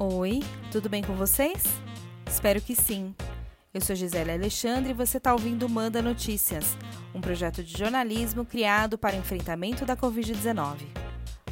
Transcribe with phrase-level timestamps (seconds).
[0.00, 1.64] Oi, tudo bem com vocês?
[2.24, 3.12] Espero que sim.
[3.74, 6.78] Eu sou Gisele Alexandre e você está ouvindo Manda Notícias,
[7.12, 10.86] um projeto de jornalismo criado para enfrentamento da Covid-19.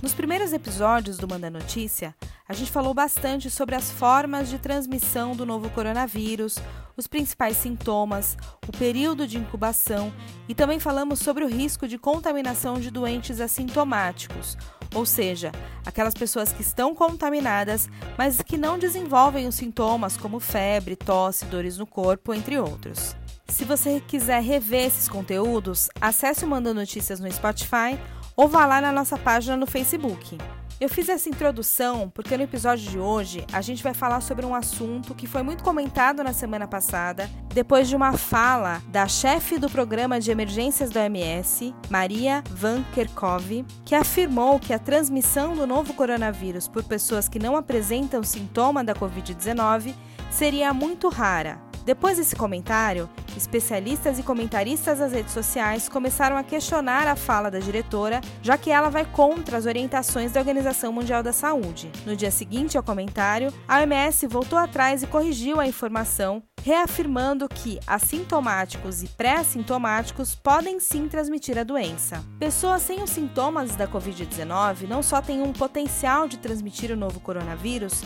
[0.01, 2.15] Nos primeiros episódios do Manda Notícia,
[2.49, 6.57] a gente falou bastante sobre as formas de transmissão do novo coronavírus,
[6.97, 8.37] os principais sintomas,
[8.69, 10.13] o período de incubação
[10.49, 14.57] e também falamos sobre o risco de contaminação de doentes assintomáticos,
[14.95, 15.53] ou seja,
[15.85, 21.79] aquelas pessoas que estão contaminadas, mas que não desenvolvem os sintomas como febre, tosse, dores
[21.79, 23.17] no corpo, entre outros.
[23.49, 27.99] Se você quiser rever esses conteúdos, acesse o Manda Notícias no Spotify
[28.37, 30.37] ou vá lá na nossa página no Facebook.
[30.79, 34.55] Eu fiz essa introdução porque no episódio de hoje a gente vai falar sobre um
[34.55, 39.71] assunto que foi muito comentado na semana passada, depois de uma fala da chefe do
[39.71, 45.95] programa de emergências da OMS, Maria Van Kerkhove, que afirmou que a transmissão do novo
[45.95, 49.95] coronavírus por pessoas que não apresentam sintoma da Covid-19
[50.31, 51.59] seria muito rara.
[51.87, 57.59] Depois desse comentário, especialistas e comentaristas das redes sociais começaram a questionar a fala da
[57.59, 61.91] diretora, já que ela vai contra as orientações da Organização Mundial da Saúde.
[62.05, 67.79] No dia seguinte ao comentário, a OMS voltou atrás e corrigiu a informação, reafirmando que
[67.87, 72.25] assintomáticos e pré-assintomáticos podem sim transmitir a doença.
[72.39, 77.21] Pessoas sem os sintomas da Covid-19 não só têm um potencial de transmitir o novo
[77.21, 78.03] coronavírus,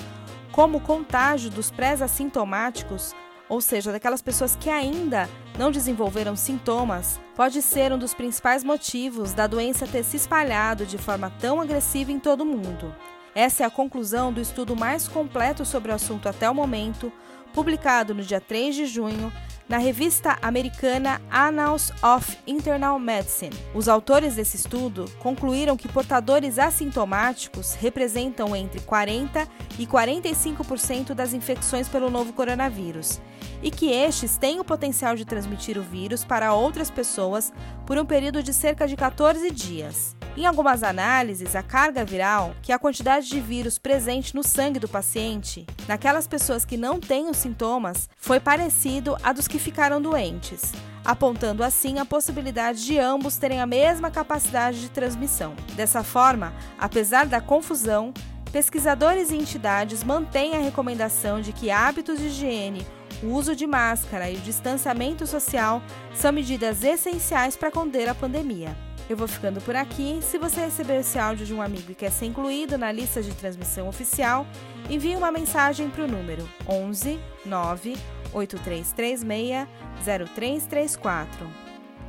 [0.52, 3.14] como o contágio dos pré-assintomáticos
[3.50, 9.32] ou seja, daquelas pessoas que ainda não desenvolveram sintomas, pode ser um dos principais motivos
[9.32, 12.94] da doença ter se espalhado de forma tão agressiva em todo o mundo.
[13.34, 17.12] Essa é a conclusão do estudo mais completo sobre o assunto até o momento,
[17.52, 19.32] publicado no dia 3 de junho
[19.70, 23.54] na revista americana Annals of Internal Medicine.
[23.72, 29.46] Os autores desse estudo concluíram que portadores assintomáticos representam entre 40
[29.78, 33.20] e 45% das infecções pelo novo coronavírus
[33.62, 37.52] e que estes têm o potencial de transmitir o vírus para outras pessoas
[37.86, 40.19] por um período de cerca de 14 dias.
[40.36, 44.78] Em algumas análises, a carga viral, que é a quantidade de vírus presente no sangue
[44.78, 50.00] do paciente, naquelas pessoas que não têm os sintomas, foi parecido a dos que ficaram
[50.00, 50.72] doentes,
[51.04, 55.54] apontando assim a possibilidade de ambos terem a mesma capacidade de transmissão.
[55.74, 58.14] Dessa forma, apesar da confusão,
[58.52, 62.86] pesquisadores e entidades mantêm a recomendação de que hábitos de higiene
[63.22, 65.82] o uso de máscara e o distanciamento social
[66.14, 68.89] são medidas essenciais para conter a pandemia.
[69.10, 70.20] Eu vou ficando por aqui.
[70.22, 73.34] Se você recebeu esse áudio de um amigo e quer ser incluído na lista de
[73.34, 74.46] transmissão oficial,
[74.88, 77.96] envie uma mensagem para o número 11 9
[78.32, 79.66] 8336
[80.04, 81.50] 0334.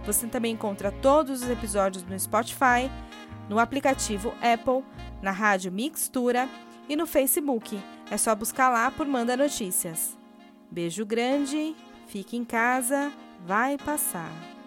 [0.06, 2.92] Você também encontra todos os episódios no Spotify,
[3.50, 4.86] no aplicativo Apple,
[5.24, 6.48] na rádio Mixtura
[6.88, 7.82] e no Facebook.
[8.12, 10.16] É só buscar lá por Manda Notícias.
[10.70, 11.76] Beijo grande,
[12.06, 13.12] fique em casa,
[13.44, 14.61] vai passar.